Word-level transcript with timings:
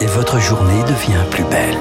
et 0.00 0.06
votre 0.06 0.38
journée 0.40 0.82
devient 0.82 1.24
plus 1.30 1.44
belle. 1.44 1.76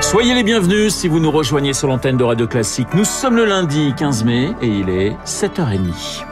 Soyez 0.00 0.34
les 0.34 0.42
bienvenus 0.42 0.94
si 0.94 1.08
vous 1.08 1.20
nous 1.20 1.30
rejoignez 1.30 1.72
sur 1.72 1.88
l'antenne 1.88 2.16
de 2.16 2.24
Radio 2.24 2.46
Classique. 2.46 2.88
Nous 2.94 3.04
sommes 3.04 3.36
le 3.36 3.44
lundi 3.44 3.92
15 3.96 4.24
mai 4.24 4.48
et 4.62 4.66
il 4.66 4.88
est 4.88 5.10
7h30. 5.24 6.24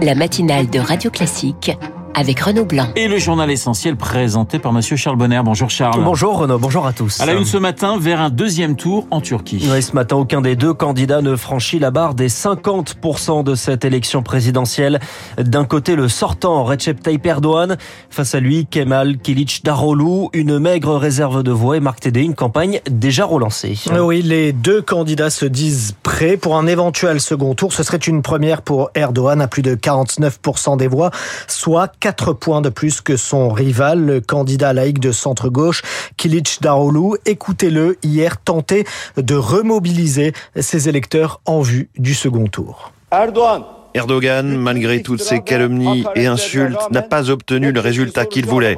La 0.00 0.14
matinale 0.14 0.70
de 0.70 0.78
Radio 0.78 1.10
Classique 1.10 1.76
avec 2.14 2.40
Renaud 2.40 2.64
Blanc. 2.64 2.88
Et 2.96 3.08
le 3.08 3.18
journal 3.18 3.50
essentiel 3.50 3.96
présenté 3.96 4.58
par 4.58 4.72
Monsieur 4.72 4.96
Charles 4.96 5.16
Bonner. 5.16 5.40
Bonjour 5.44 5.70
Charles. 5.70 6.02
Bonjour 6.02 6.38
Renaud, 6.38 6.58
bonjour 6.58 6.86
à 6.86 6.92
tous. 6.92 7.20
À 7.20 7.26
la 7.26 7.34
une 7.34 7.44
ce 7.44 7.56
matin, 7.56 7.98
vers 7.98 8.20
un 8.20 8.30
deuxième 8.30 8.76
tour 8.76 9.06
en 9.10 9.20
Turquie. 9.20 9.68
Oui, 9.70 9.82
ce 9.82 9.92
matin, 9.92 10.16
aucun 10.16 10.40
des 10.40 10.56
deux 10.56 10.74
candidats 10.74 11.22
ne 11.22 11.36
franchit 11.36 11.78
la 11.78 11.90
barre 11.90 12.14
des 12.14 12.28
50% 12.28 13.44
de 13.44 13.54
cette 13.54 13.84
élection 13.84 14.22
présidentielle. 14.22 15.00
D'un 15.38 15.64
côté, 15.64 15.96
le 15.96 16.08
sortant 16.08 16.64
Recep 16.64 17.02
Tayyip 17.02 17.26
Erdogan. 17.26 17.76
Face 18.10 18.34
à 18.34 18.40
lui, 18.40 18.66
Kemal 18.66 19.18
Kilic 19.18 19.64
Daroglu, 19.64 20.28
une 20.32 20.58
maigre 20.58 20.96
réserve 20.96 21.42
de 21.42 21.52
voix 21.52 21.76
et 21.76 21.80
Marc 21.80 22.00
Tédé, 22.00 22.22
une 22.22 22.34
campagne 22.34 22.80
déjà 22.90 23.24
relancée. 23.24 23.78
Oui, 24.00 24.22
les 24.22 24.52
deux 24.52 24.82
candidats 24.82 25.30
se 25.30 25.46
disent 25.46 25.94
prêts 26.02 26.36
pour 26.36 26.56
un 26.56 26.66
éventuel 26.66 27.20
second 27.20 27.54
tour. 27.54 27.72
Ce 27.72 27.82
serait 27.82 27.98
une 27.98 28.22
première 28.22 28.62
pour 28.62 28.90
Erdogan 28.94 29.40
à 29.40 29.48
plus 29.48 29.62
de 29.62 29.74
49% 29.74 30.76
des 30.76 30.88
voix, 30.88 31.10
soit 31.46 31.92
4 32.00 32.32
points 32.32 32.60
de 32.60 32.68
plus 32.68 33.00
que 33.00 33.16
son 33.16 33.48
rival, 33.48 34.04
le 34.04 34.20
candidat 34.20 34.72
laïque 34.72 35.00
de 35.00 35.12
centre-gauche, 35.12 35.82
Kilic 36.16 36.58
Daroglu. 36.60 37.18
Écoutez-le 37.26 37.98
hier 38.02 38.36
tenter 38.38 38.84
de 39.16 39.34
remobiliser 39.34 40.32
ses 40.56 40.88
électeurs 40.88 41.40
en 41.46 41.60
vue 41.60 41.88
du 41.96 42.14
second 42.14 42.46
tour. 42.46 42.92
Erdogan 43.12 43.64
Erdogan, 43.94 44.56
malgré 44.56 45.02
toutes 45.02 45.22
ses 45.22 45.40
calomnies 45.40 46.04
et 46.14 46.26
insultes, 46.26 46.90
n'a 46.90 47.02
pas 47.02 47.30
obtenu 47.30 47.72
le 47.72 47.80
résultat 47.80 48.26
qu'il 48.26 48.46
voulait. 48.46 48.76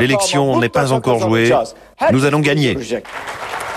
L'élection 0.00 0.58
n'est 0.58 0.68
pas 0.68 0.92
encore 0.92 1.20
jouée. 1.20 1.52
Nous 2.10 2.24
allons 2.24 2.40
gagner. 2.40 2.76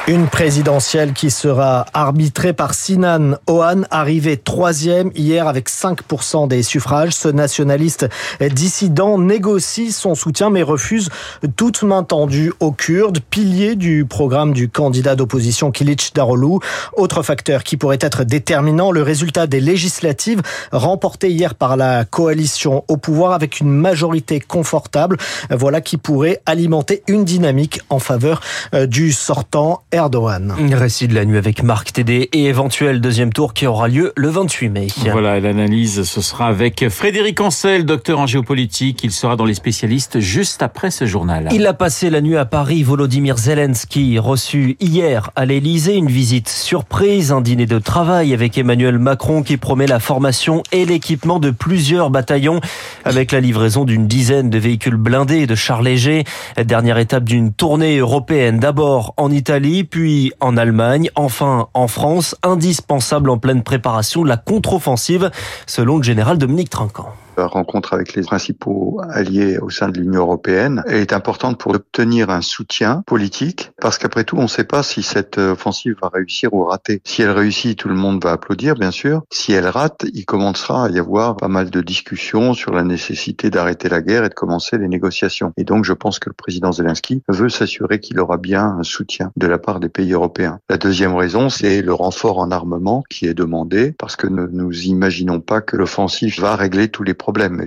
Une 0.06 0.28
présidentielle 0.28 1.14
qui 1.14 1.32
sera 1.32 1.86
arbitrée 1.94 2.52
par 2.52 2.74
Sinan 2.74 3.38
Ohan, 3.48 3.84
arrivé 3.90 4.36
troisième 4.36 5.12
hier 5.16 5.48
avec 5.48 5.70
5% 5.70 6.50
des 6.50 6.62
suffrages. 6.62 7.14
Ce 7.14 7.30
nationaliste 7.30 8.10
dissident 8.52 9.18
négocie 9.18 9.94
son 9.94 10.14
soutien 10.14 10.50
mais 10.50 10.62
refuse 10.62 11.08
toute 11.56 11.84
main 11.84 12.04
tendue 12.04 12.52
aux 12.60 12.74
Kurdes, 12.74 13.22
pilier 13.30 13.78
du 13.78 14.04
programme 14.04 14.52
du 14.52 14.68
candidat 14.68 15.16
d'opposition 15.16 15.72
Kilic 15.72 16.12
Daroglu. 16.14 16.58
Autre 16.98 17.24
facteur 17.24 17.64
qui 17.64 17.78
pourrait 17.78 17.98
être 18.02 18.26
déterminant, 18.26 18.92
le 18.92 19.04
résultat 19.04 19.48
des 19.48 19.62
législatives 19.62 20.42
remportées 20.74 21.32
hier 21.32 21.56
par 21.56 21.78
la 21.78 22.04
coalition 22.04 22.84
au 22.90 22.98
pouvoir 22.98 23.32
avec 23.32 23.62
une 23.62 23.72
majorité 23.72 24.42
confortable. 24.42 25.16
Voilà 25.50 25.80
qui 25.80 25.96
pourrait 25.96 26.42
alimenter 26.46 27.04
une 27.08 27.24
dynamique 27.24 27.80
en 27.90 28.00
faveur 28.00 28.42
euh, 28.74 28.86
du 28.86 29.14
sortant 29.14 29.82
Erdogan. 29.94 30.56
Récit 30.74 31.08
de 31.08 31.14
la 31.14 31.24
nuit 31.24 31.38
avec 31.38 31.62
Marc 31.62 31.94
Tédé 31.94 32.28
et 32.34 32.46
éventuel 32.46 33.00
deuxième 33.00 33.32
tour 33.32 33.54
qui 33.54 33.68
aura 33.68 33.88
lieu 33.88 34.12
le 34.16 34.28
28 34.28 34.70
mai. 34.70 34.88
Voilà, 35.12 35.40
l'analyse, 35.40 36.02
ce 36.02 36.22
sera 36.22 36.48
avec 36.48 36.90
Frédéric 36.90 37.40
Ancel, 37.40 37.86
docteur 37.86 38.20
en 38.20 38.26
géopolitique. 38.26 39.04
Il 39.04 39.12
sera 39.12 39.36
dans 39.36 39.46
les 39.46 39.54
spécialistes 39.54 40.20
juste 40.20 40.64
après 40.64 40.90
ce 40.90 41.06
journal. 41.06 41.48
Il 41.52 41.68
a 41.68 41.74
passé 41.74 42.10
la 42.10 42.22
nuit 42.22 42.38
à 42.38 42.46
Paris. 42.46 42.82
Volodymyr 42.82 43.38
Zelensky, 43.38 44.18
reçu 44.18 44.78
hier 44.80 45.30
à 45.36 45.46
l'Elysée, 45.46 45.96
une 45.96 46.10
visite 46.10 46.50
surprise, 46.50 47.32
un 47.32 47.42
dîner 47.42 47.68
de 47.68 47.78
travail 47.78 48.34
avec 48.34 48.58
Emmanuel 48.58 48.98
Macron 48.98 49.44
qui 49.44 49.58
promet 49.58 49.86
la 49.86 50.00
formation 50.00 50.64
et 50.72 50.86
l'équipement 50.86 51.40
de 51.40 51.52
plusieurs 51.52 52.10
bataillons 52.10 52.62
avec 53.06 53.32
la 53.32 53.42
livraison 53.42 53.86
d'une 53.86 54.08
dizaine 54.08 54.50
de 54.50 54.58
véhicules 54.58 54.98
blindés 54.98 55.42
et 55.42 55.48
de 55.48 55.56
chars 55.56 55.84
légers. 55.84 56.24
Dernière 56.58 56.98
étape 56.98 57.26
d'une 57.26 57.54
tournée 57.54 57.98
européenne, 57.98 58.58
d'abord 58.58 59.14
en 59.18 59.30
Italie, 59.30 59.83
puis 59.84 60.32
en 60.40 60.58
Allemagne, 60.58 61.10
enfin 61.16 61.68
en 61.74 61.88
France, 61.88 62.36
indispensable 62.44 63.30
en 63.30 63.38
pleine 63.38 63.64
préparation 63.64 64.24
de 64.24 64.30
la 64.30 64.38
contre-offensive, 64.38 65.32
selon 65.66 65.98
le 65.98 66.04
général 66.04 66.38
Dominique 66.38 66.70
Trinquant 66.70 67.14
rencontre 67.38 67.94
avec 67.94 68.14
les 68.16 68.24
principaux 68.24 69.02
alliés 69.10 69.58
au 69.58 69.70
sein 69.70 69.90
de 69.90 70.00
l'Union 70.00 70.22
européenne 70.22 70.84
est 70.88 71.14
importante 71.14 71.60
pour 71.60 71.74
obtenir 71.74 72.30
un 72.30 72.42
soutien 72.42 73.04
politique 73.06 73.72
parce 73.82 73.98
qu'après 73.98 74.24
tout, 74.24 74.38
on 74.38 74.44
ne 74.44 74.48
sait 74.48 74.64
pas 74.64 74.84
si 74.84 75.04
cette 75.04 75.38
offensive 75.38 75.96
va 76.02 76.10
réussir 76.10 76.54
ou 76.54 76.64
rater. 76.64 77.02
Si 77.04 77.22
elle 77.22 77.32
réussit, 77.32 77.78
tout 77.78 77.90
le 77.90 77.96
monde 77.96 78.24
va 78.24 78.32
applaudir, 78.32 78.76
bien 78.76 78.92
sûr. 78.92 79.24
Si 79.32 79.52
elle 79.54 79.68
rate, 79.68 80.06
il 80.14 80.26
commencera 80.26 80.86
à 80.86 80.90
y 80.90 81.00
avoir 81.00 81.38
pas 81.38 81.48
mal 81.48 81.70
de 81.70 81.82
discussions 81.82 82.54
sur 82.54 82.72
la 82.74 82.84
nécessité 82.84 83.50
d'arrêter 83.50 83.90
la 83.90 84.02
guerre 84.02 84.26
et 84.26 84.30
de 84.30 84.34
commencer 84.34 84.78
les 84.78 84.88
négociations. 84.88 85.54
Et 85.58 85.64
donc, 85.64 85.86
je 85.86 85.94
pense 85.94 86.20
que 86.20 86.30
le 86.30 86.34
président 86.34 86.72
Zelensky 86.72 87.24
veut 87.28 87.50
s'assurer 87.50 88.00
qu'il 88.00 88.20
aura 88.20 88.38
bien 88.38 88.78
un 88.80 88.84
soutien 88.84 89.32
de 89.36 89.48
la 89.48 89.58
part 89.58 89.80
des 89.80 89.90
pays 89.90 90.14
européens. 90.14 90.60
La 90.70 90.78
deuxième 90.78 91.16
raison, 91.16 91.50
c'est 91.50 91.82
le 91.82 91.94
renfort 91.94 92.40
en 92.40 92.52
armement 92.52 93.04
qui 93.10 93.26
est 93.26 93.34
demandé 93.34 93.94
parce 93.98 94.16
que 94.16 94.28
ne 94.28 94.48
nous 94.48 94.84
imaginons 94.84 95.40
pas 95.40 95.62
que 95.62 95.78
l'offensive 95.78 96.40
va 96.40 96.56
régler 96.56 96.88
tous 96.90 97.04
les 97.04 97.14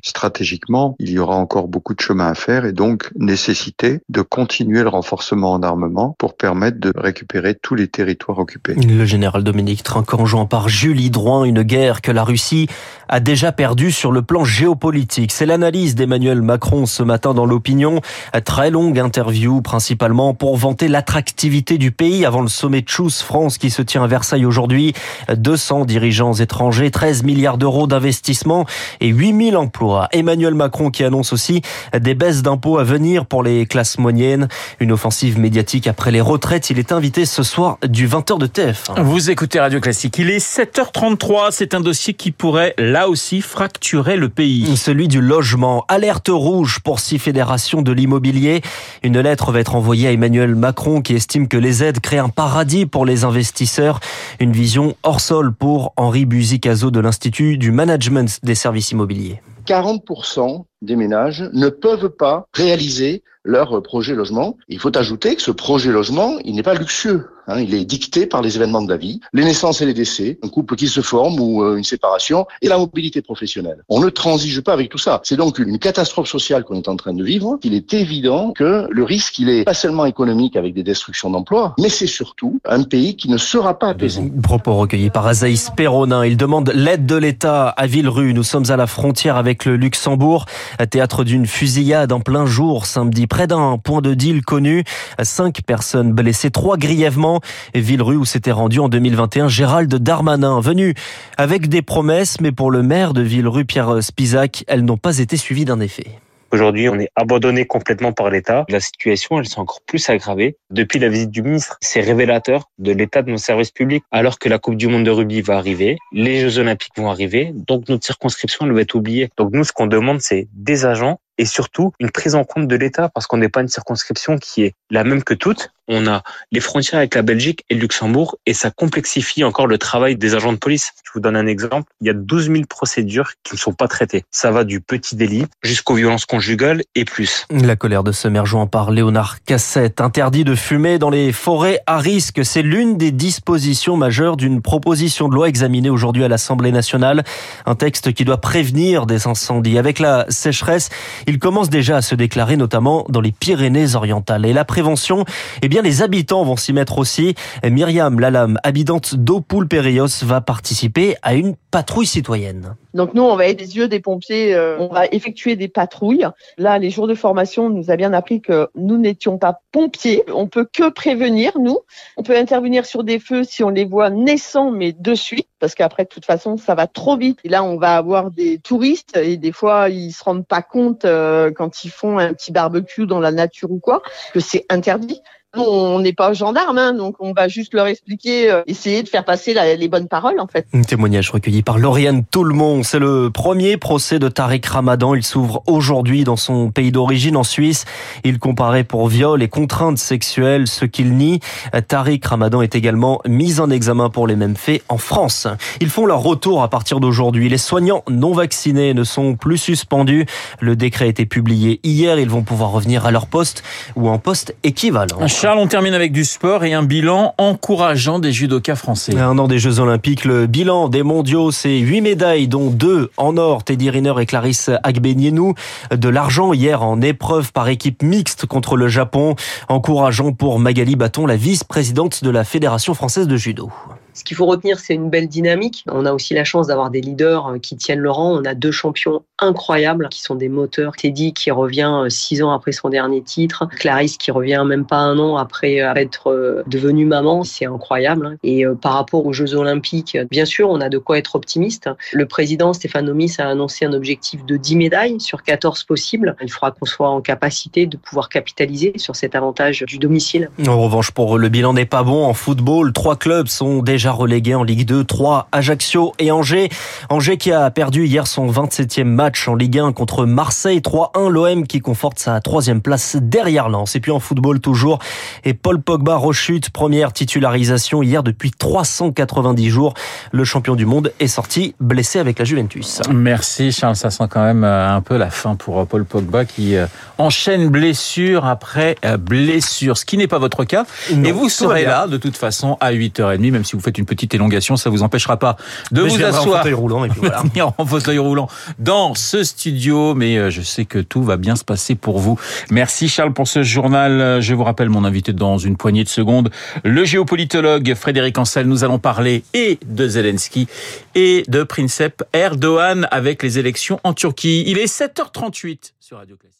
Stratégiquement, 0.04 0.96
il 0.98 1.10
y 1.10 1.18
aura 1.18 1.36
encore 1.36 1.68
beaucoup 1.68 1.94
de 1.94 2.00
chemin 2.00 2.28
à 2.28 2.34
faire 2.34 2.64
et 2.64 2.72
donc 2.72 3.10
nécessité 3.16 4.00
de 4.08 4.22
continuer 4.22 4.82
le 4.82 4.88
renforcement 4.88 5.52
en 5.52 5.62
armement 5.62 6.14
pour 6.18 6.36
permettre 6.36 6.78
de 6.78 6.92
récupérer 6.96 7.54
tous 7.54 7.74
les 7.74 7.88
territoires 7.88 8.38
occupés. 8.38 8.74
Le 8.74 9.04
général 9.04 9.44
Dominique 9.44 9.82
Trinquant 9.82 10.26
joint 10.26 10.46
par 10.46 10.68
Julie 10.68 11.10
Drouin 11.10 11.44
une 11.44 11.62
guerre 11.62 12.00
que 12.02 12.12
la 12.12 12.24
Russie 12.24 12.68
a 13.08 13.20
déjà 13.20 13.52
perdue 13.52 13.92
sur 13.92 14.12
le 14.12 14.22
plan 14.22 14.44
géopolitique. 14.44 15.32
C'est 15.32 15.46
l'analyse 15.46 15.94
d'Emmanuel 15.94 16.42
Macron 16.42 16.86
ce 16.86 17.02
matin 17.02 17.34
dans 17.34 17.46
l'opinion. 17.46 18.00
Très 18.44 18.70
longue 18.70 18.98
interview 18.98 19.62
principalement 19.62 20.34
pour 20.34 20.56
vanter 20.56 20.88
l'attractivité 20.88 21.78
du 21.78 21.92
pays 21.92 22.24
avant 22.24 22.42
le 22.42 22.48
sommet 22.48 22.84
Choose 22.86 23.20
France 23.20 23.58
qui 23.58 23.70
se 23.70 23.82
tient 23.82 24.02
à 24.02 24.06
Versailles 24.06 24.44
aujourd'hui. 24.44 24.92
200 25.34 25.84
dirigeants 25.84 26.34
étrangers, 26.34 26.90
13 26.90 27.22
milliards 27.22 27.58
d'euros 27.58 27.86
d'investissement 27.86 28.66
et 29.00 29.12
8000 29.46 29.56
emplois. 29.56 30.08
Emmanuel 30.12 30.54
Macron 30.54 30.90
qui 30.90 31.04
annonce 31.04 31.32
aussi 31.32 31.62
des 31.96 32.14
baisses 32.14 32.42
d'impôts 32.42 32.78
à 32.78 32.84
venir 32.84 33.26
pour 33.26 33.42
les 33.42 33.66
classes 33.66 33.98
moyennes. 33.98 34.48
Une 34.80 34.90
offensive 34.90 35.38
médiatique 35.38 35.86
après 35.86 36.10
les 36.10 36.20
retraites. 36.20 36.70
Il 36.70 36.78
est 36.80 36.90
invité 36.90 37.24
ce 37.24 37.42
soir 37.42 37.78
du 37.86 38.08
20h 38.08 38.38
de 38.38 38.46
TF. 38.46 38.90
Vous 38.98 39.30
écoutez 39.30 39.60
Radio 39.60 39.80
Classique. 39.80 40.18
Il 40.18 40.30
est 40.30 40.44
7h33. 40.44 41.48
C'est 41.52 41.74
un 41.74 41.80
dossier 41.80 42.14
qui 42.14 42.32
pourrait 42.32 42.74
là 42.76 43.08
aussi 43.08 43.40
fracturer 43.40 44.16
le 44.16 44.28
pays. 44.28 44.76
Celui 44.76 45.06
du 45.06 45.20
logement. 45.20 45.84
Alerte 45.88 46.30
rouge 46.32 46.80
pour 46.82 46.98
six 46.98 47.18
fédérations 47.18 47.82
de 47.82 47.92
l'immobilier. 47.92 48.62
Une 49.04 49.20
lettre 49.20 49.52
va 49.52 49.60
être 49.60 49.76
envoyée 49.76 50.08
à 50.08 50.12
Emmanuel 50.12 50.56
Macron 50.56 51.02
qui 51.02 51.14
estime 51.14 51.46
que 51.46 51.56
les 51.56 51.84
aides 51.84 52.00
créent 52.00 52.18
un 52.18 52.30
paradis 52.30 52.86
pour 52.86 53.06
les 53.06 53.22
investisseurs. 53.22 54.00
Une 54.40 54.52
vision 54.52 54.96
hors 55.04 55.20
sol 55.20 55.52
pour 55.52 55.92
Henri 55.96 56.24
Buzicazo 56.24 56.90
de 56.90 56.98
l'Institut 56.98 57.58
du 57.58 57.70
Management 57.70 58.40
des 58.42 58.56
services 58.56 58.90
immobiliers. 58.90 59.35
Bye. 59.44 59.55
40% 59.66 60.64
des 60.82 60.96
ménages 60.96 61.48
ne 61.52 61.68
peuvent 61.68 62.10
pas 62.10 62.46
réaliser 62.54 63.22
leur 63.44 63.82
projet 63.82 64.14
logement. 64.14 64.56
Il 64.68 64.78
faut 64.78 64.96
ajouter 64.96 65.36
que 65.36 65.42
ce 65.42 65.52
projet 65.52 65.90
logement, 65.90 66.38
il 66.44 66.54
n'est 66.54 66.62
pas 66.62 66.74
luxueux. 66.74 67.28
Hein, 67.48 67.60
il 67.60 67.74
est 67.74 67.84
dicté 67.84 68.26
par 68.26 68.42
les 68.42 68.56
événements 68.56 68.82
de 68.82 68.90
la 68.90 68.96
vie, 68.96 69.20
les 69.32 69.44
naissances 69.44 69.80
et 69.80 69.86
les 69.86 69.94
décès, 69.94 70.38
un 70.42 70.48
couple 70.48 70.74
qui 70.74 70.88
se 70.88 71.00
forme 71.00 71.38
ou 71.38 71.62
euh, 71.62 71.76
une 71.76 71.84
séparation 71.84 72.46
et 72.60 72.68
la 72.68 72.76
mobilité 72.76 73.22
professionnelle. 73.22 73.84
On 73.88 74.00
ne 74.00 74.08
transige 74.08 74.60
pas 74.62 74.72
avec 74.72 74.88
tout 74.88 74.98
ça. 74.98 75.20
C'est 75.22 75.36
donc 75.36 75.60
une 75.60 75.78
catastrophe 75.78 76.28
sociale 76.28 76.64
qu'on 76.64 76.74
est 76.74 76.88
en 76.88 76.96
train 76.96 77.14
de 77.14 77.22
vivre. 77.22 77.58
Il 77.62 77.74
est 77.74 77.94
évident 77.94 78.52
que 78.52 78.88
le 78.90 79.04
risque, 79.04 79.38
il 79.38 79.48
est 79.48 79.64
pas 79.64 79.74
seulement 79.74 80.06
économique 80.06 80.56
avec 80.56 80.74
des 80.74 80.82
destructions 80.82 81.30
d'emplois, 81.30 81.76
mais 81.78 81.88
c'est 81.88 82.08
surtout 82.08 82.58
un 82.64 82.82
pays 82.82 83.14
qui 83.14 83.30
ne 83.30 83.36
sera 83.36 83.78
pas 83.78 83.90
apaisé. 83.90 84.32
Propos 84.42 84.74
recueillis 84.74 85.10
par 85.10 85.26
Azaïs 85.28 85.70
Perronin. 85.76 86.24
Il 86.24 86.36
demande 86.36 86.72
l'aide 86.74 87.06
de 87.06 87.14
l'État 87.14 87.68
à 87.68 87.86
Villerue. 87.86 88.34
Nous 88.34 88.42
sommes 88.42 88.70
à 88.70 88.76
la 88.76 88.88
frontière 88.88 89.36
avec 89.36 89.55
le 89.64 89.76
Luxembourg. 89.76 90.46
Théâtre 90.90 91.24
d'une 91.24 91.46
fusillade 91.46 92.12
en 92.12 92.20
plein 92.20 92.46
jour 92.46 92.86
samedi 92.86 93.26
près 93.26 93.46
d'un 93.46 93.78
point 93.78 94.00
de 94.00 94.14
deal 94.14 94.42
connu. 94.42 94.84
Cinq 95.22 95.62
personnes 95.66 96.12
blessées, 96.12 96.50
trois 96.50 96.76
grièvement. 96.76 97.40
Villerue 97.74 98.16
où 98.16 98.24
s'était 98.24 98.52
rendu 98.52 98.78
en 98.78 98.88
2021 98.88 99.48
Gérald 99.48 99.94
Darmanin, 99.94 100.60
venu 100.60 100.94
avec 101.36 101.68
des 101.68 101.82
promesses, 101.82 102.40
mais 102.40 102.52
pour 102.52 102.70
le 102.70 102.82
maire 102.82 103.14
de 103.14 103.22
Villerue, 103.22 103.64
Pierre 103.64 104.02
Spisac, 104.02 104.64
elles 104.66 104.84
n'ont 104.84 104.96
pas 104.96 105.18
été 105.18 105.36
suivies 105.36 105.64
d'un 105.64 105.80
effet. 105.80 106.18
Aujourd'hui, 106.52 106.88
on 106.88 106.98
est 106.98 107.10
abandonné 107.16 107.64
complètement 107.66 108.12
par 108.12 108.30
l'État. 108.30 108.64
La 108.68 108.80
situation, 108.80 109.38
elle 109.38 109.46
s'est 109.46 109.58
encore 109.58 109.80
plus 109.84 110.08
aggravée. 110.08 110.56
Depuis 110.70 110.98
la 110.98 111.08
visite 111.08 111.30
du 111.30 111.42
ministre, 111.42 111.76
c'est 111.80 112.00
révélateur 112.00 112.70
de 112.78 112.92
l'état 112.92 113.22
de 113.22 113.30
nos 113.30 113.36
services 113.36 113.72
publics. 113.72 114.04
Alors 114.12 114.38
que 114.38 114.48
la 114.48 114.58
Coupe 114.58 114.76
du 114.76 114.86
Monde 114.86 115.04
de 115.04 115.10
rugby 115.10 115.40
va 115.42 115.56
arriver, 115.56 115.98
les 116.12 116.40
Jeux 116.40 116.58
Olympiques 116.60 116.92
vont 116.96 117.10
arriver, 117.10 117.52
donc 117.52 117.88
notre 117.88 118.04
circonscription, 118.04 118.66
elle 118.66 118.72
va 118.72 118.80
être 118.80 118.94
oubliée. 118.94 119.28
Donc 119.36 119.52
nous, 119.52 119.64
ce 119.64 119.72
qu'on 119.72 119.86
demande, 119.86 120.20
c'est 120.20 120.48
des 120.52 120.86
agents 120.86 121.18
et 121.38 121.44
surtout 121.44 121.92
une 122.00 122.10
prise 122.10 122.34
en 122.34 122.44
compte 122.44 122.68
de 122.68 122.76
l'État 122.76 123.08
parce 123.08 123.26
qu'on 123.26 123.36
n'est 123.36 123.48
pas 123.48 123.60
une 123.60 123.68
circonscription 123.68 124.38
qui 124.38 124.62
est 124.62 124.74
la 124.90 125.04
même 125.04 125.22
que 125.22 125.34
toutes 125.34 125.70
on 125.88 126.06
a 126.06 126.22
les 126.52 126.60
frontières 126.60 126.98
avec 126.98 127.14
la 127.14 127.22
Belgique 127.22 127.64
et 127.70 127.74
le 127.74 127.80
Luxembourg 127.80 128.36
et 128.46 128.54
ça 128.54 128.70
complexifie 128.70 129.44
encore 129.44 129.66
le 129.66 129.78
travail 129.78 130.16
des 130.16 130.34
agents 130.34 130.52
de 130.52 130.58
police. 130.58 130.92
Je 131.04 131.10
vous 131.14 131.20
donne 131.20 131.36
un 131.36 131.46
exemple. 131.46 131.90
Il 132.00 132.06
y 132.06 132.10
a 132.10 132.14
12 132.14 132.50
000 132.50 132.64
procédures 132.68 133.32
qui 133.42 133.54
ne 133.54 133.58
sont 133.58 133.72
pas 133.72 133.88
traitées. 133.88 134.24
Ça 134.30 134.50
va 134.50 134.64
du 134.64 134.80
petit 134.80 135.16
délit 135.16 135.46
jusqu'aux 135.62 135.94
violences 135.94 136.26
conjugales 136.26 136.82
et 136.94 137.04
plus. 137.04 137.46
La 137.50 137.76
colère 137.76 138.04
de 138.04 138.12
ce 138.12 138.28
maire 138.28 138.46
jouant 138.46 138.66
par 138.66 138.90
Léonard 138.90 139.42
Cassette. 139.44 140.00
Interdit 140.00 140.44
de 140.44 140.54
fumer 140.54 140.98
dans 140.98 141.10
les 141.10 141.32
forêts 141.32 141.80
à 141.86 141.98
risque. 141.98 142.44
C'est 142.44 142.62
l'une 142.62 142.96
des 142.96 143.12
dispositions 143.12 143.96
majeures 143.96 144.36
d'une 144.36 144.62
proposition 144.62 145.28
de 145.28 145.34
loi 145.34 145.48
examinée 145.48 145.90
aujourd'hui 145.90 146.24
à 146.24 146.28
l'Assemblée 146.28 146.72
nationale. 146.72 147.24
Un 147.64 147.74
texte 147.74 148.12
qui 148.12 148.24
doit 148.24 148.40
prévenir 148.40 149.06
des 149.06 149.26
incendies. 149.26 149.78
Avec 149.78 149.98
la 149.98 150.26
sécheresse, 150.28 150.90
il 151.26 151.38
commence 151.38 151.70
déjà 151.70 151.96
à 151.96 152.02
se 152.02 152.14
déclarer, 152.14 152.56
notamment 152.56 153.06
dans 153.08 153.20
les 153.20 153.32
Pyrénées-Orientales. 153.32 154.46
Et 154.46 154.52
la 154.52 154.64
prévention, 154.64 155.24
eh 155.62 155.68
bien, 155.68 155.75
les 155.82 156.02
habitants 156.02 156.44
vont 156.44 156.56
s'y 156.56 156.72
mettre 156.72 156.98
aussi. 156.98 157.34
Myriam 157.64 158.20
Lalam, 158.20 158.58
habitante 158.62 159.14
d'Aupoul-Périos, 159.16 160.24
va 160.24 160.40
participer 160.40 161.16
à 161.22 161.34
une 161.34 161.54
patrouille 161.70 162.06
citoyenne. 162.06 162.74
Donc 162.94 163.12
nous, 163.12 163.22
on 163.22 163.36
va 163.36 163.46
être 163.46 163.60
les 163.60 163.76
yeux 163.76 163.88
des 163.88 164.00
pompiers, 164.00 164.54
euh, 164.54 164.78
on 164.78 164.88
va 164.88 165.06
effectuer 165.06 165.54
des 165.56 165.68
patrouilles. 165.68 166.26
Là, 166.56 166.78
les 166.78 166.90
jours 166.90 167.06
de 167.06 167.14
formation 167.14 167.68
nous 167.68 167.90
a 167.90 167.96
bien 167.96 168.14
appris 168.14 168.40
que 168.40 168.68
nous 168.74 168.96
n'étions 168.96 169.36
pas 169.36 169.60
pompiers. 169.72 170.22
On 170.32 170.46
peut 170.46 170.66
que 170.72 170.88
prévenir, 170.88 171.58
nous. 171.58 171.78
On 172.16 172.22
peut 172.22 172.36
intervenir 172.36 172.86
sur 172.86 173.04
des 173.04 173.18
feux 173.18 173.44
si 173.44 173.62
on 173.62 173.68
les 173.68 173.84
voit 173.84 174.08
naissants, 174.08 174.70
mais 174.70 174.92
de 174.92 175.14
suite, 175.14 175.48
parce 175.60 175.74
qu'après, 175.74 176.04
de 176.04 176.08
toute 176.08 176.24
façon, 176.24 176.56
ça 176.56 176.74
va 176.74 176.86
trop 176.86 177.18
vite. 177.18 177.38
Et 177.44 177.50
là, 177.50 177.62
on 177.62 177.76
va 177.76 177.96
avoir 177.96 178.30
des 178.30 178.58
touristes 178.58 179.16
et 179.16 179.36
des 179.36 179.52
fois, 179.52 179.90
ils 179.90 180.12
se 180.12 180.24
rendent 180.24 180.46
pas 180.46 180.62
compte 180.62 181.04
euh, 181.04 181.50
quand 181.54 181.84
ils 181.84 181.90
font 181.90 182.18
un 182.18 182.32
petit 182.32 182.52
barbecue 182.52 183.06
dans 183.06 183.20
la 183.20 183.32
nature 183.32 183.70
ou 183.70 183.78
quoi, 183.78 184.02
que 184.32 184.40
c'est 184.40 184.64
interdit 184.70 185.20
on 185.58 186.00
n'est 186.00 186.12
pas 186.12 186.32
gendarme, 186.32 186.78
hein, 186.78 186.92
donc 186.92 187.16
on 187.20 187.32
va 187.32 187.48
juste 187.48 187.74
leur 187.74 187.86
expliquer, 187.86 188.50
euh, 188.50 188.62
essayer 188.66 189.02
de 189.02 189.08
faire 189.08 189.24
passer 189.24 189.54
les 189.54 189.88
bonnes 189.88 190.08
paroles 190.08 190.40
en 190.40 190.46
fait. 190.46 190.66
Un 190.72 190.82
témoignage 190.82 191.30
recueilli 191.30 191.62
par 191.62 191.78
Lauriane 191.78 192.24
Tout-le-Monde. 192.30 192.84
C'est 192.84 192.98
le 192.98 193.30
premier 193.30 193.76
procès 193.76 194.18
de 194.18 194.28
Tariq 194.28 194.68
Ramadan. 194.68 195.14
Il 195.14 195.22
s'ouvre 195.22 195.62
aujourd'hui 195.66 196.24
dans 196.24 196.36
son 196.36 196.70
pays 196.70 196.92
d'origine, 196.92 197.36
en 197.36 197.44
Suisse. 197.44 197.84
Il 198.24 198.38
comparait 198.38 198.84
pour 198.84 199.08
viol 199.08 199.42
et 199.42 199.48
contraintes 199.48 199.98
sexuelles, 199.98 200.66
ce 200.66 200.84
qu'il 200.84 201.16
nie. 201.16 201.40
Tariq 201.88 202.26
Ramadan 202.26 202.62
est 202.62 202.74
également 202.74 203.20
mis 203.26 203.60
en 203.60 203.70
examen 203.70 204.10
pour 204.10 204.26
les 204.26 204.36
mêmes 204.36 204.56
faits 204.56 204.82
en 204.88 204.98
France. 204.98 205.46
Ils 205.80 205.90
font 205.90 206.06
leur 206.06 206.22
retour 206.22 206.62
à 206.62 206.68
partir 206.68 207.00
d'aujourd'hui. 207.00 207.48
Les 207.48 207.58
soignants 207.58 208.02
non 208.08 208.32
vaccinés 208.32 208.94
ne 208.94 209.04
sont 209.04 209.36
plus 209.36 209.58
suspendus. 209.58 210.26
Le 210.60 210.76
décret 210.76 211.06
a 211.06 211.08
été 211.08 211.26
publié 211.26 211.80
hier. 211.82 212.18
Ils 212.18 212.30
vont 212.30 212.42
pouvoir 212.42 212.70
revenir 212.70 213.06
à 213.06 213.10
leur 213.10 213.26
poste 213.26 213.62
ou 213.94 214.08
en 214.08 214.18
poste 214.18 214.54
équivalent. 214.62 215.26
Charles, 215.46 215.60
on 215.60 215.68
termine 215.68 215.94
avec 215.94 216.10
du 216.10 216.24
sport 216.24 216.64
et 216.64 216.74
un 216.74 216.82
bilan 216.82 217.32
encourageant 217.38 218.18
des 218.18 218.32
judokas 218.32 218.74
français. 218.74 219.16
Un 219.16 219.38
an 219.38 219.46
des 219.46 219.60
Jeux 219.60 219.78
Olympiques, 219.78 220.24
le 220.24 220.48
bilan 220.48 220.88
des 220.88 221.04
mondiaux, 221.04 221.52
c'est 221.52 221.78
8 221.78 222.00
médailles, 222.00 222.48
dont 222.48 222.68
deux 222.68 223.12
en 223.16 223.36
or, 223.36 223.62
Teddy 223.62 223.88
Riner 223.88 224.14
et 224.18 224.26
Clarisse 224.26 224.72
Agbenienou. 224.82 225.54
De 225.92 226.08
l'argent 226.08 226.52
hier 226.52 226.82
en 226.82 227.00
épreuve 227.00 227.52
par 227.52 227.68
équipe 227.68 228.02
mixte 228.02 228.46
contre 228.46 228.76
le 228.76 228.88
Japon. 228.88 229.36
Encourageant 229.68 230.32
pour 230.32 230.58
Magali 230.58 230.96
Baton, 230.96 231.26
la 231.26 231.36
vice-présidente 231.36 232.24
de 232.24 232.30
la 232.30 232.42
Fédération 232.42 232.94
française 232.94 233.28
de 233.28 233.36
judo. 233.36 233.70
Ce 234.16 234.24
qu'il 234.24 234.34
faut 234.34 234.46
retenir, 234.46 234.78
c'est 234.78 234.94
une 234.94 235.10
belle 235.10 235.28
dynamique. 235.28 235.84
On 235.92 236.06
a 236.06 236.12
aussi 236.12 236.32
la 236.32 236.44
chance 236.44 236.68
d'avoir 236.68 236.90
des 236.90 237.02
leaders 237.02 237.48
euh, 237.48 237.58
qui 237.58 237.76
tiennent 237.76 238.00
le 238.00 238.10
rang. 238.10 238.32
On 238.32 238.46
a 238.46 238.54
deux 238.54 238.70
champions 238.70 239.22
incroyables 239.38 240.08
qui 240.08 240.22
sont 240.22 240.34
des 240.34 240.48
moteurs. 240.48 240.92
Teddy 240.96 241.34
qui 241.34 241.50
revient 241.50 241.92
euh, 242.04 242.08
six 242.08 242.42
ans 242.42 242.50
après 242.50 242.72
son 242.72 242.88
dernier 242.88 243.20
titre. 243.20 243.68
Clarisse 243.78 244.16
qui 244.16 244.30
revient 244.30 244.64
même 244.66 244.86
pas 244.86 244.96
un 244.96 245.18
an 245.18 245.36
après 245.36 245.82
euh, 245.82 245.92
être 245.96 246.64
devenue 246.66 247.04
maman. 247.04 247.44
C'est 247.44 247.66
incroyable. 247.66 248.26
Hein. 248.26 248.36
Et 248.42 248.64
par 248.80 248.94
rapport 248.94 249.26
aux 249.26 249.34
Jeux 249.34 249.54
Olympiques, 249.54 250.16
bien 250.30 250.46
sûr, 250.46 250.70
on 250.70 250.80
a 250.80 250.88
de 250.88 250.96
quoi 250.96 251.18
être 251.18 251.34
optimiste. 251.34 251.90
Le 252.14 252.26
président 252.26 252.72
Stéphane 252.72 253.10
Omis 253.10 253.34
a 253.38 253.46
annoncé 253.46 253.84
un 253.84 253.92
objectif 253.92 254.46
de 254.46 254.56
10 254.56 254.76
médailles 254.76 255.20
sur 255.20 255.42
14 255.42 255.84
possibles. 255.84 256.36
Il 256.40 256.50
faudra 256.50 256.70
qu'on 256.70 256.86
soit 256.86 257.10
en 257.10 257.20
capacité 257.20 257.86
de 257.86 257.98
pouvoir 257.98 258.30
capitaliser 258.30 258.94
sur 258.96 259.14
cet 259.14 259.34
avantage 259.34 259.82
du 259.86 259.98
domicile. 259.98 260.48
En 260.66 260.80
revanche, 260.80 261.10
pour 261.10 261.36
le 261.36 261.48
bilan 261.50 261.74
n'est 261.74 261.84
pas 261.84 262.02
bon 262.02 262.24
en 262.24 262.32
football. 262.32 262.94
Trois 262.94 263.16
clubs 263.16 263.48
sont 263.48 263.82
déjà 263.82 264.05
relégué 264.12 264.54
en 264.54 264.62
Ligue 264.62 264.86
2, 264.86 265.04
3 265.04 265.48
Ajaccio 265.52 266.12
et 266.18 266.30
Angers. 266.30 266.68
Angers 267.08 267.36
qui 267.36 267.52
a 267.52 267.70
perdu 267.70 268.06
hier 268.06 268.26
son 268.26 268.50
27e 268.50 269.04
match 269.04 269.48
en 269.48 269.54
Ligue 269.54 269.78
1 269.78 269.92
contre 269.92 270.26
Marseille 270.26 270.80
3-1. 270.80 271.28
L'OM 271.28 271.66
qui 271.66 271.80
conforte 271.80 272.18
sa 272.18 272.40
troisième 272.40 272.80
place 272.80 273.16
derrière 273.20 273.68
Lens. 273.68 273.96
Et 273.96 274.00
puis 274.00 274.10
en 274.10 274.20
football 274.20 274.60
toujours. 274.60 274.98
Et 275.44 275.54
Paul 275.54 275.80
Pogba 275.80 276.16
rechute, 276.16 276.70
première 276.70 277.12
titularisation 277.12 278.02
hier 278.02 278.22
depuis 278.22 278.50
390 278.50 279.68
jours. 279.68 279.94
Le 280.32 280.44
champion 280.44 280.74
du 280.74 280.86
monde 280.86 281.12
est 281.20 281.26
sorti 281.26 281.74
blessé 281.80 282.18
avec 282.18 282.38
la 282.38 282.44
Juventus. 282.44 283.00
Merci 283.10 283.72
Charles, 283.72 283.96
ça 283.96 284.10
sent 284.10 284.24
quand 284.30 284.44
même 284.44 284.64
euh, 284.64 284.94
un 284.94 285.00
peu 285.00 285.16
la 285.16 285.30
fin 285.30 285.54
pour 285.56 285.80
euh, 285.80 285.84
Paul 285.84 286.04
Pogba 286.04 286.44
qui 286.44 286.76
euh, 286.76 286.86
enchaîne 287.18 287.68
blessure 287.68 288.44
après 288.44 288.96
blessure, 289.18 289.96
ce 289.96 290.04
qui 290.04 290.16
n'est 290.16 290.26
pas 290.26 290.38
votre 290.38 290.64
cas. 290.64 290.84
et 291.10 291.32
vous 291.32 291.48
serez 291.48 291.84
là 291.84 292.06
de 292.06 292.16
toute 292.16 292.36
façon 292.36 292.76
à 292.80 292.92
8h30, 292.92 293.50
même 293.50 293.64
si 293.64 293.76
vous 293.76 293.82
faites 293.82 293.95
une 293.98 294.06
petite 294.06 294.34
élongation, 294.34 294.76
ça 294.76 294.90
vous 294.90 295.02
empêchera 295.02 295.38
pas 295.38 295.56
de 295.92 296.02
vous 296.02 296.22
asseoir. 296.22 296.46
En 296.46 296.58
fauteuil 296.58 296.72
roulant 296.72 297.04
et 297.04 297.08
puis 297.08 297.20
voilà. 297.20 297.42
en 297.78 297.86
fauteuil 297.86 298.18
roulant 298.18 298.48
dans 298.78 299.14
ce 299.14 299.44
studio, 299.44 300.14
mais 300.14 300.36
euh, 300.36 300.50
je 300.50 300.62
sais 300.62 300.84
que 300.84 300.98
tout 300.98 301.22
va 301.22 301.36
bien 301.36 301.56
se 301.56 301.64
passer 301.64 301.94
pour 301.94 302.18
vous. 302.18 302.38
Merci 302.70 303.08
Charles 303.08 303.32
pour 303.32 303.48
ce 303.48 303.62
journal. 303.62 304.40
Je 304.40 304.54
vous 304.54 304.64
rappelle 304.64 304.88
mon 304.88 305.04
invité 305.04 305.32
dans 305.32 305.58
une 305.58 305.76
poignée 305.76 306.04
de 306.04 306.08
secondes, 306.08 306.50
le 306.84 307.04
géopolitologue 307.04 307.94
Frédéric 307.94 308.38
Ancel. 308.38 308.66
Nous 308.66 308.84
allons 308.84 308.98
parler 308.98 309.44
et 309.54 309.78
de 309.86 310.08
Zelensky 310.08 310.68
et 311.14 311.44
de 311.48 311.62
Princep 311.62 312.22
Erdogan 312.32 313.08
avec 313.10 313.42
les 313.42 313.58
élections 313.58 314.00
en 314.04 314.12
Turquie. 314.12 314.64
Il 314.66 314.78
est 314.78 314.92
7h38 314.92 315.92
sur 316.00 316.18
Radio 316.18 316.36
Classique. 316.36 316.56